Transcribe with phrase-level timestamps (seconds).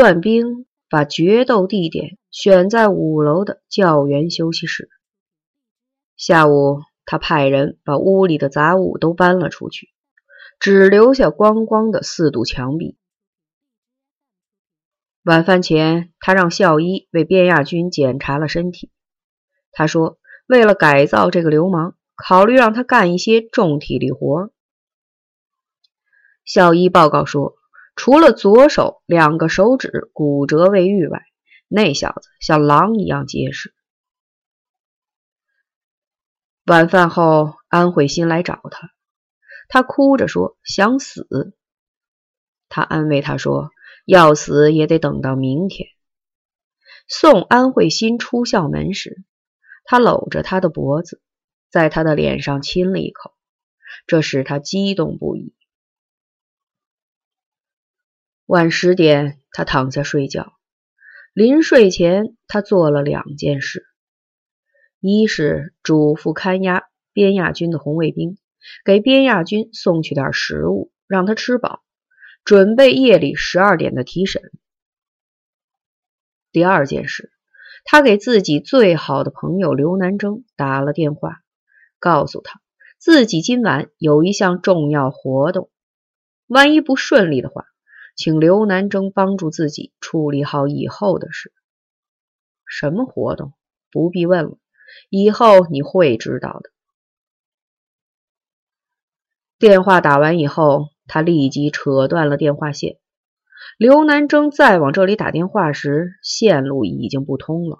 [0.00, 4.88] 段兵把决斗地点选在五楼的教员休息室。
[6.16, 9.90] 下午，他派人把屋里的杂物都搬了出去，
[10.58, 12.96] 只留下光光的四堵墙壁。
[15.22, 18.90] 晚饭前，他让校医为边亚军检查了身体。
[19.70, 24.50] 他说：“为了改造这个流氓，考虑让他干一些重体力活。”
[26.46, 27.59] 校医报告说，
[28.02, 31.20] 除了左手两个手指骨折未愈外，
[31.68, 33.74] 那小子像狼一样结实。
[36.64, 38.88] 晚饭后，安慧心来找他，
[39.68, 41.52] 他哭着说想死。
[42.70, 43.68] 他安慰他说
[44.06, 45.90] ：“要死也得等到明天。”
[47.06, 49.22] 送安慧心出校门时，
[49.84, 51.20] 他搂着她的脖子，
[51.68, 53.34] 在她的脸上亲了一口，
[54.06, 55.54] 这使他激动不已。
[58.50, 60.54] 晚十点，他躺下睡觉。
[61.32, 63.86] 临睡前，他做了两件事：
[64.98, 68.38] 一是嘱咐看押边亚军的红卫兵，
[68.84, 71.84] 给边亚军送去点食物，让他吃饱，
[72.42, 74.42] 准备夜里十二点的提审；
[76.50, 77.30] 第二件事，
[77.84, 81.40] 他给自己最好的朋友刘南征打了电话，
[82.00, 82.60] 告诉他
[82.98, 85.70] 自己今晚有一项重要活动，
[86.48, 87.66] 万一不顺利的话。
[88.20, 91.54] 请刘南征帮助自己处理好以后的事。
[92.66, 93.54] 什么活动？
[93.90, 94.58] 不必问了，
[95.08, 96.70] 以后你会知道的。
[99.58, 102.98] 电话打完以后，他立即扯断了电话线。
[103.78, 107.78] 刘南征再往这里打电话时，线路已经不通了。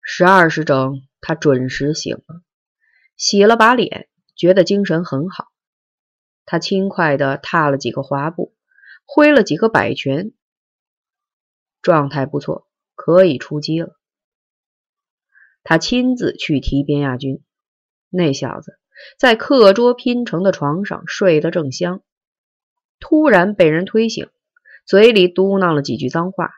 [0.00, 2.40] 十二时整，他准时醒了，
[3.18, 5.48] 洗了把脸，觉得精神很好。
[6.46, 8.54] 他轻快地踏了几个滑步，
[9.04, 10.32] 挥了几个摆拳，
[11.80, 13.96] 状态不错，可以出击了。
[15.62, 17.42] 他亲自去提边亚军，
[18.10, 18.78] 那小子
[19.18, 22.02] 在课桌拼成的床上睡得正香，
[23.00, 24.28] 突然被人推醒，
[24.84, 26.50] 嘴里嘟囔了几句脏话。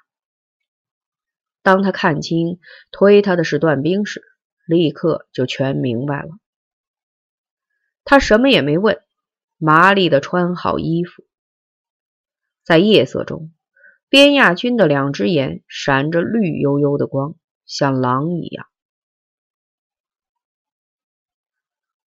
[1.62, 2.59] 当他看清
[2.91, 4.22] 推他的是段兵时，
[4.66, 6.31] 立刻就全明白了。
[8.05, 9.00] 他什么也没问。
[9.59, 11.25] 麻利的穿好衣服，
[12.62, 13.53] 在夜色中，
[14.11, 18.67] 边亚军的两只眼闪着绿油油的光，像狼一样。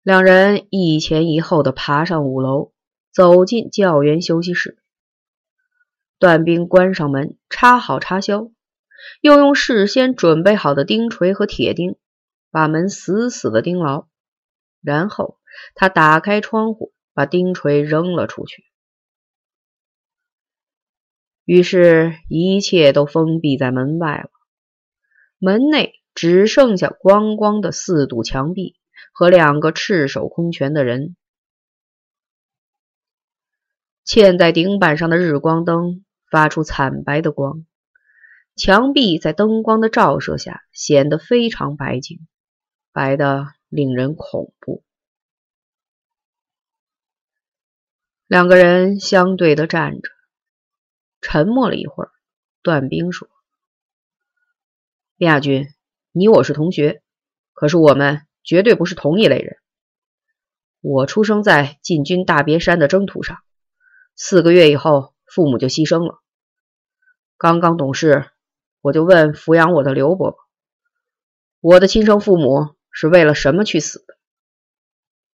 [0.03, 2.73] 两人一前一后的爬上五楼，
[3.13, 4.79] 走进教员休息室。
[6.19, 8.51] 段兵关上门，插好插销，
[9.21, 11.97] 又用事先准备好的钉锤和铁钉
[12.51, 14.09] 把门死死的钉牢，
[14.81, 15.39] 然后
[15.77, 16.93] 他打开窗户。
[17.17, 18.63] 把钉锤扔了出去，
[21.47, 24.29] 于是，一切都封闭在门外了。
[25.39, 28.77] 门内只剩下光光的四堵墙壁
[29.15, 31.17] 和两个赤手空拳的人。
[34.05, 37.65] 嵌在顶板上的日光灯发出惨白的光，
[38.57, 42.29] 墙壁在灯光的照射下显得非常白净，
[42.93, 44.83] 白的令人恐怖。
[48.29, 50.11] 两个人相对的站着，
[51.21, 52.11] 沉默了一会儿。
[52.61, 53.29] 段兵说
[55.19, 55.69] ：“亚军，
[56.11, 57.05] 你我是同学，
[57.53, 59.59] 可是我们绝对不是同一类人。
[60.81, 63.39] 我出生在进军大别山的征途上，
[64.17, 66.21] 四个月以后，父母就牺牲了。
[67.39, 68.29] 刚刚懂事，
[68.81, 70.39] 我就问抚养我的刘伯伯：
[71.61, 74.19] 我的亲生父母是为了什么去死的？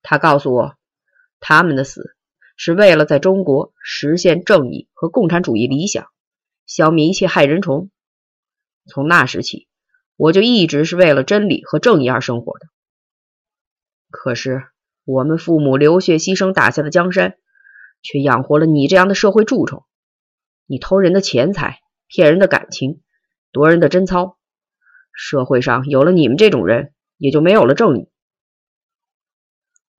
[0.02, 0.76] 他告诉我，
[1.40, 2.14] 他们的死。”
[2.64, 6.06] 是为了在中国实现正义和共产主义理想，
[6.64, 7.90] 消灭一切害人虫。
[8.86, 9.66] 从那时起，
[10.14, 12.66] 我就一直是为了真理和正义而生活的。
[14.10, 14.62] 可是，
[15.04, 17.36] 我们父母流血牺牲打下的江山，
[18.00, 19.84] 却养活了你这样的社会蛀虫。
[20.66, 23.02] 你偷人的钱财，骗人的感情，
[23.50, 24.38] 夺人的贞操。
[25.12, 28.08] 社会上有了你们这种人，也就没有了正义。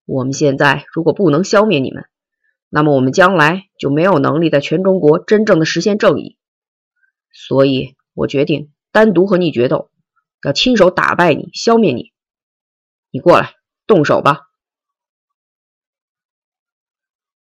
[0.05, 2.05] 我们现在如果不能消灭你们，
[2.75, 6.39] 那么我们将来就没有能力在全中国真正的实现正义，
[7.31, 9.91] 所以我决定单独和你决斗，
[10.41, 12.13] 要亲手打败你，消灭你。
[13.11, 13.53] 你过来，
[13.85, 14.47] 动手吧。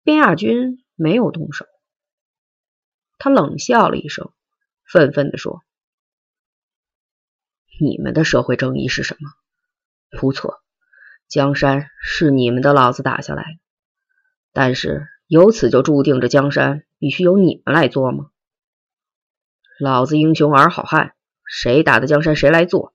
[0.03, 1.65] 边亚军没有动手，
[3.17, 4.31] 他冷笑了一声，
[4.85, 5.63] 愤愤地说
[7.81, 9.31] ：“你们的社会正义是什么？
[10.11, 10.61] 不错，
[11.27, 13.57] 江山是你们的老子打下来，
[14.51, 18.29] 但是。”由此就注定着江山必须由你们来做吗？
[19.79, 22.93] 老子英雄儿好汉，谁打的江山谁来做，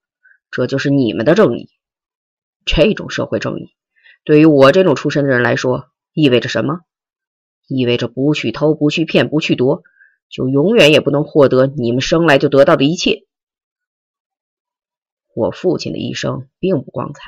[0.53, 1.69] 这就是你们的正义。
[2.65, 3.75] 这种社会正义，
[4.23, 6.83] 对于我这种出身的人来说，意味着什么？
[7.67, 9.83] 意味着不去偷，不去骗，不去夺，
[10.31, 13.27] 就永远也不能获得你们生来就得到的一切。
[15.35, 17.21] 我父亲的一生并不光彩，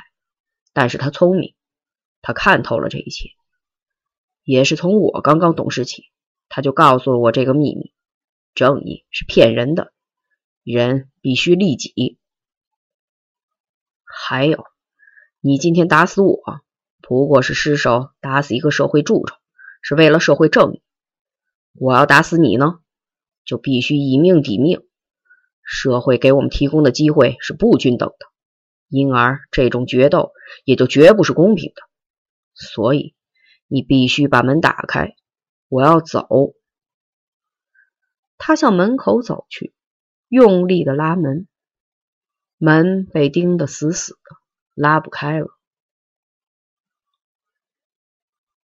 [0.71, 1.53] 但是他聪明，
[2.21, 3.31] 他看透了这一切。
[4.43, 6.05] 也是从我刚刚懂事起，
[6.49, 7.93] 他就告诉了我这个秘密：
[8.53, 9.93] 正义是骗人的，
[10.63, 12.17] 人必须利己。
[14.03, 14.65] 还有，
[15.39, 16.41] 你今天打死我，
[17.01, 19.37] 不过是失手打死一个社会蛀虫。
[19.83, 20.83] 是为了社会正义，
[21.73, 22.81] 我要打死你呢，
[23.43, 24.83] 就必须以命抵命。
[25.63, 28.27] 社会给我们提供的机会是不均等的，
[28.89, 30.33] 因而这种决斗
[30.65, 31.81] 也就绝不是公平的。
[32.53, 33.15] 所以
[33.73, 35.15] 你必须把门打开，
[35.69, 36.27] 我要走。
[38.37, 39.73] 他向门口走去，
[40.27, 41.47] 用力的拉门，
[42.57, 44.35] 门被钉得死死的，
[44.73, 45.47] 拉不开了。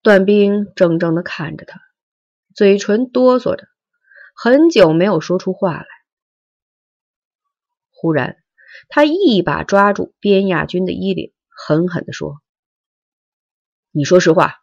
[0.01, 1.79] 段兵怔怔的看着他，
[2.55, 3.67] 嘴唇哆嗦着，
[4.33, 5.87] 很久没有说出话来。
[7.91, 8.43] 忽然，
[8.89, 12.41] 他一把抓住边亚军的衣领，狠狠的说
[13.93, 14.55] ：“你说实话，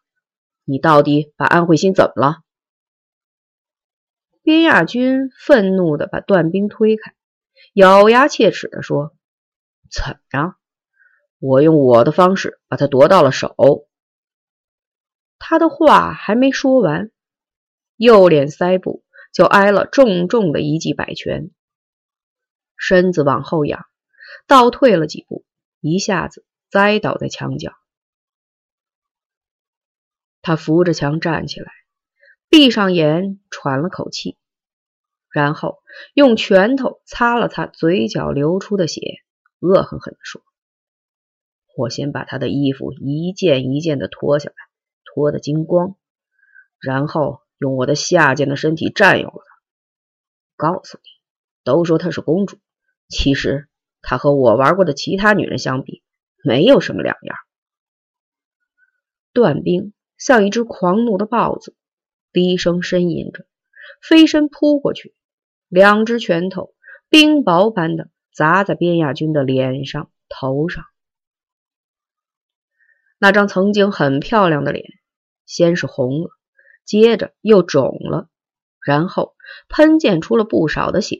[0.65, 2.43] 你到底把安慧心怎么了？”
[4.43, 7.15] 边亚军愤怒的把段兵推开，
[7.75, 9.15] 咬牙切齿的说
[9.89, 10.57] ：“怎么着？
[11.39, 13.55] 我用我的方式把他夺到了手。”
[15.39, 17.11] 他的话还没说完，
[17.97, 21.51] 右脸腮部就挨了重重的一记摆拳，
[22.77, 23.87] 身子往后仰，
[24.47, 25.45] 倒退了几步，
[25.81, 27.73] 一下子栽倒在墙角。
[30.43, 31.73] 他扶着墙站起来，
[32.49, 34.37] 闭上眼，喘了口气，
[35.31, 35.79] 然后
[36.13, 39.01] 用拳头擦了擦嘴角流出的血，
[39.61, 40.43] 恶狠狠地说
[41.79, 44.57] ：“我先把他的衣服一件一件的脱下来。”
[45.15, 45.99] 脱得精光，
[46.81, 49.61] 然后用我的下贱的身体占有了她。
[50.57, 51.05] 告诉你，
[51.65, 52.59] 都说她是公主，
[53.09, 53.69] 其实
[54.01, 56.03] 她和我玩过的其他女人相比，
[56.43, 57.37] 没有什么两样。
[59.35, 59.93] 段兵
[60.25, 61.75] 像一只狂怒的豹子，
[62.33, 63.45] 低声呻吟着，
[64.01, 65.17] 飞身扑过去，
[65.67, 66.77] 两只拳头
[67.09, 70.85] 冰雹般的砸在边亚军的脸上、头上。
[73.19, 74.87] 那张曾经很漂亮的脸。
[75.45, 76.31] 先是红了，
[76.85, 78.29] 接着又肿了，
[78.81, 79.35] 然后
[79.69, 81.19] 喷溅出了不少的血，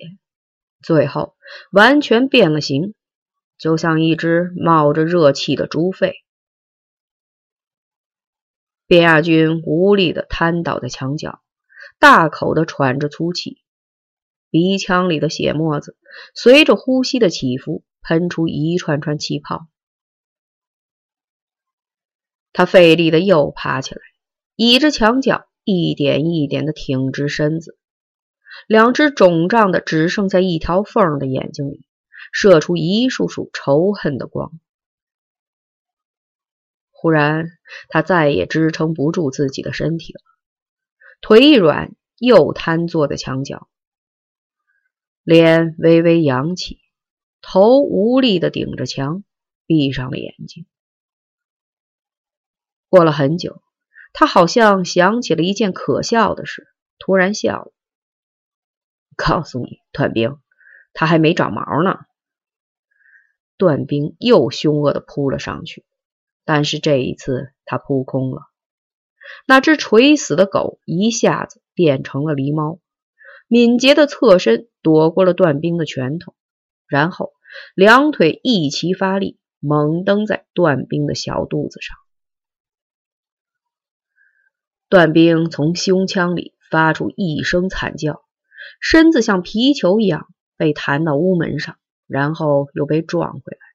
[0.81, 1.35] 最后
[1.73, 2.95] 完全变了形，
[3.59, 6.22] 就像一只冒着热气的猪肺。
[8.93, 11.41] 边亚军无力的瘫倒在墙角，
[11.99, 13.63] 大口的喘着粗气，
[14.51, 15.97] 鼻腔里的血沫子
[16.35, 19.67] 随着呼吸的起伏喷出一串串气泡。
[22.53, 24.03] 他费力的又爬起来。
[24.57, 27.79] 倚着墙角，一点一点的挺直身子，
[28.67, 31.87] 两只肿胀的只剩下一条缝的眼睛里
[32.31, 34.53] 射出一束束仇恨的光。
[37.03, 37.49] 忽然，
[37.89, 40.21] 他再也支撑不住自己的身体了，
[41.21, 43.69] 腿一软，又瘫坐在墙角，
[45.25, 46.79] 脸微微扬起，
[47.41, 49.25] 头无力的顶着墙，
[49.67, 50.65] 闭上了眼睛。
[52.89, 53.61] 过了很久。
[54.13, 56.69] 他好像想起了一件可笑的事，
[57.01, 57.73] 突然笑了。
[59.17, 60.39] 告诉你，段兵，
[60.93, 61.99] 他还没长毛呢。
[63.57, 65.85] 段兵又凶恶的扑了上去，
[66.45, 68.43] 但是这一次他扑空了。
[69.47, 72.81] 那只垂死的狗一下子变成了狸猫，
[73.49, 76.35] 敏捷的侧身躲过了段兵的拳头，
[76.87, 77.33] 然后
[77.75, 81.97] 两腿一齐发力，猛蹬在段兵的小肚子上。
[84.89, 88.23] 段兵从胸腔里发出一声惨叫，
[88.81, 93.72] 身子像皮球一样被弹到屋门上，然后又被撞回来，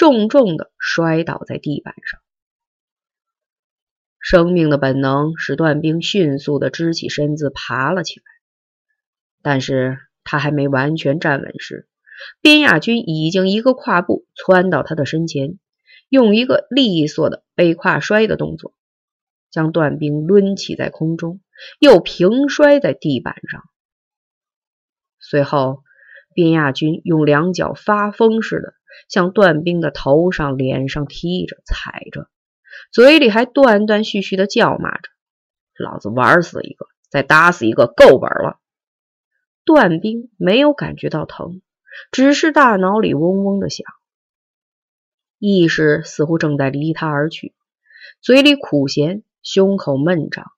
[0.00, 2.22] 重重的摔倒在地板上。
[4.18, 8.24] 生命的本能使段兵迅速的支起身子爬了起来，
[9.42, 11.86] 但是他还没完全站稳时，
[12.40, 15.58] 边亚军已经一个跨步窜到他的身前，
[16.08, 18.72] 用一个利索的背胯摔的动作。
[19.50, 21.42] 将段兵抡起在空中，
[21.78, 23.64] 又平摔在地板上。
[25.18, 25.82] 随后，
[26.34, 28.74] 边亚军用两脚发疯似的
[29.08, 32.28] 向段兵的头上、脸上踢着、踩着，
[32.92, 35.10] 嘴里还断断续续的叫骂着
[35.78, 38.58] ：“老子玩死一个，再打死一个，够本了。”
[39.64, 41.60] 段兵没有感觉到疼，
[42.10, 43.86] 只是大脑里嗡嗡的响，
[45.38, 47.54] 意识似乎正在离他而去，
[48.20, 50.50] 嘴里苦咸，胸口闷胀，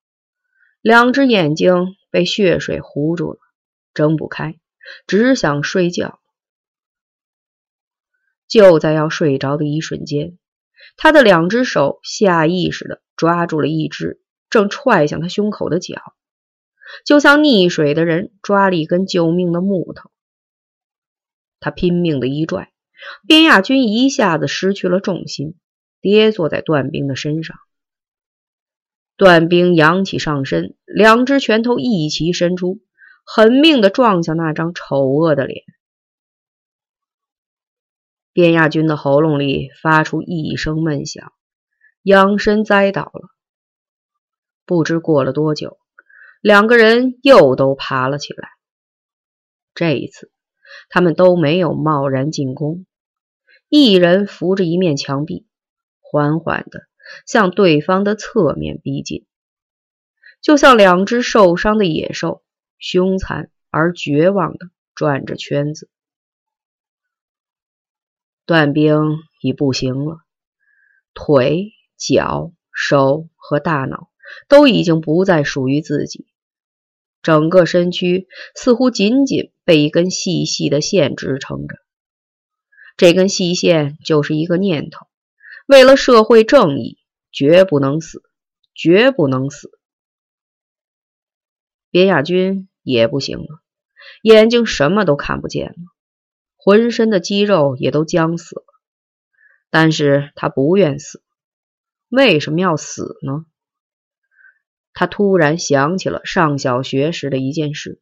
[0.81, 3.39] 两只眼睛被血水糊住了，
[3.93, 4.57] 睁不开，
[5.07, 6.21] 只想睡觉。
[8.49, 10.37] 就在要睡着的一瞬间，
[10.97, 14.21] 他的两只手下意识的抓住了一只
[14.51, 16.15] 正踹向他胸口的脚，
[17.07, 20.11] 就像溺水的人抓了一根救命的木头。
[21.61, 22.73] 他拼命的一拽，
[23.27, 25.55] 边亚军一下子失去了重心，
[26.01, 27.57] 跌坐在段兵的身上。
[29.17, 32.81] 段兵扬起上身，两只拳头一齐伸出，
[33.25, 35.65] 狠命的撞向那张丑恶的脸。
[38.33, 41.33] 边亚军的喉咙里发出一声闷响，
[42.03, 43.29] 仰身栽倒了。
[44.65, 45.79] 不知过了多久，
[46.41, 48.49] 两个人又都爬了起来。
[49.75, 50.31] 这一次，
[50.89, 52.87] 他们都没有贸然进攻，
[53.69, 55.47] 一人扶着一面墙壁，
[56.01, 56.87] 缓缓的
[57.27, 59.27] 向对方的侧面逼近，
[60.41, 62.43] 就像两只受伤的野兽，
[62.83, 65.89] 凶残而绝望的转着圈子。
[68.45, 70.19] 段兵已不行了，
[71.15, 74.11] 腿、脚、手和大脑
[74.49, 76.27] 都已经不再属于自己，
[77.23, 81.77] 整个身躯似乎仅仅被一根细细的线支撑着。
[82.97, 85.07] 这根细线就是一个念头：
[85.67, 86.99] 为了社会正义，
[87.31, 88.25] 绝不能死，
[88.75, 89.71] 绝不能死。
[91.91, 93.63] 别亚军也不行了，
[94.23, 95.77] 眼睛什么都看不见了。
[96.57, 98.65] 浑身的肌肉也都僵死了，
[99.71, 101.23] 但是他不愿死。
[102.09, 103.47] 为什么要死呢？
[104.93, 108.01] 他突然想起了上小学时的一件事：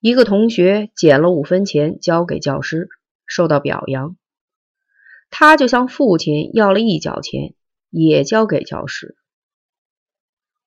[0.00, 2.88] 一个同学捡了五分钱交给教师，
[3.26, 4.16] 受到表扬。
[5.30, 7.54] 他就向父亲要了一角钱，
[7.90, 9.16] 也交给教师。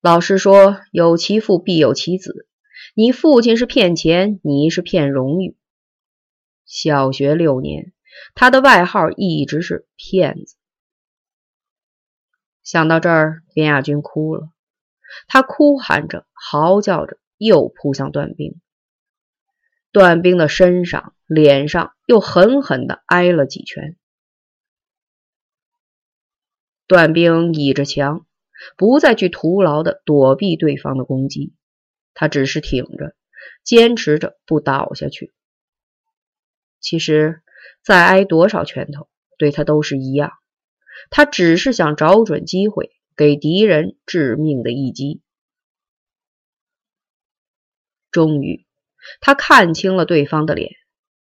[0.02, 2.48] 老师说：“有其父必有其子。”
[2.94, 5.56] 你父亲是骗钱，你是骗荣誉。
[6.66, 7.92] 小学六年，
[8.34, 10.56] 他的外号一直是骗子。
[12.64, 14.50] 想到这儿，边亚军哭了，
[15.28, 18.60] 他哭喊着、嚎叫着，又扑向段兵。
[19.92, 23.96] 段兵的身上、脸上又狠狠地挨了几拳。
[26.88, 28.26] 段兵倚着墙，
[28.76, 31.52] 不再去徒劳地躲避对方的攻击。
[32.14, 33.14] 他只是挺着，
[33.64, 35.32] 坚持着不倒下去。
[36.80, 37.42] 其实，
[37.82, 40.32] 再挨多少拳头，对他都是一样。
[41.10, 45.22] 他只是想找准机会，给敌人致命的一击。
[48.10, 48.66] 终于，
[49.20, 50.72] 他看清了对方的脸，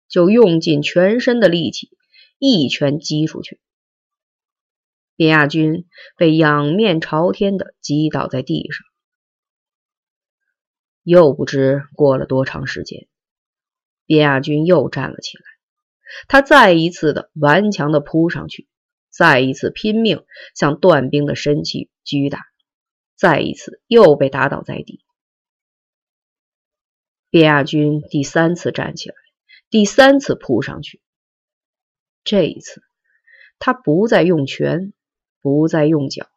[0.07, 1.91] 就用尽全身的力气，
[2.39, 3.59] 一拳击出去。
[5.19, 5.85] 边亚军
[6.15, 8.85] 被仰面朝天的击倒在地上。
[11.03, 13.09] 又不知过了多长时间，
[14.05, 15.43] 边亚军又站了起来。
[16.29, 18.69] 他再一次的顽强的扑上去，
[19.09, 20.23] 再一次拼命
[20.55, 22.39] 向段兵的身躯击打，
[23.17, 25.03] 再一次又被打倒在地。
[27.29, 29.15] 边亚军第三次站起来，
[29.69, 31.01] 第三次扑上去。
[32.23, 32.81] 这一次，
[33.59, 34.93] 他不再用拳，
[35.41, 36.27] 不再用脚，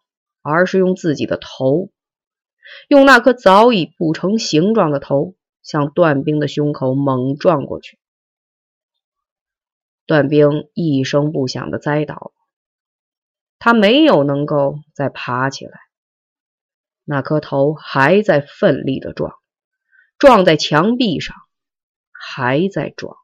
[0.42, 1.90] 而是用自己的头。
[2.88, 7.98] 用那颗早已不成形状的头向段兵的胸口猛撞过去，
[10.06, 12.32] 段兵一声不响的栽倒，
[13.58, 15.80] 他没有能够再爬起来，
[17.04, 19.34] 那颗头还在奋力的撞，
[20.18, 21.36] 撞在墙壁上，
[22.12, 23.16] 还在撞。